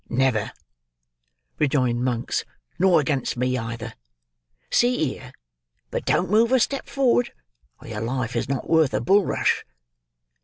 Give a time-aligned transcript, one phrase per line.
[0.09, 0.51] "Never,"
[1.59, 2.43] rejoined Monks;
[2.79, 3.93] "nor against me either.
[4.71, 5.31] See here!
[5.91, 7.31] But don't move a step forward,
[7.79, 9.61] or your life is not worth a bulrush."